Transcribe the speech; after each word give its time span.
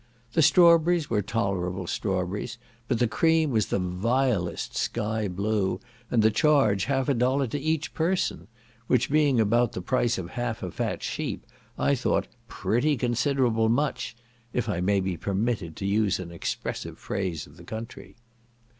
The 0.33 0.41
strawberries 0.41 1.11
were 1.11 1.21
tolerable 1.21 1.85
strawberries, 1.85 2.57
but 2.87 2.97
the 2.97 3.07
cream 3.07 3.51
was 3.51 3.67
the 3.67 3.77
vilest 3.77 4.75
sky 4.75 5.27
blue, 5.27 5.79
and 6.09 6.23
the 6.23 6.31
charge 6.31 6.85
half 6.85 7.07
a 7.07 7.13
dollar 7.13 7.45
to 7.45 7.59
each 7.59 7.93
person; 7.93 8.47
which 8.87 9.11
being 9.11 9.39
about 9.39 9.73
the 9.73 9.79
price 9.83 10.17
of 10.17 10.31
half 10.31 10.63
a 10.63 10.71
fat 10.71 11.03
sheep, 11.03 11.45
I 11.77 11.93
thought 11.93 12.25
"pretty 12.47 12.97
considerable 12.97 13.69
much," 13.69 14.15
if 14.53 14.67
I 14.67 14.81
may 14.81 15.01
be 15.01 15.17
permitted 15.17 15.75
to 15.75 15.85
use 15.85 16.17
an 16.19 16.31
expressive 16.31 16.97
phrase 16.97 17.45
of 17.45 17.57
the 17.57 17.63
country. 17.63 18.15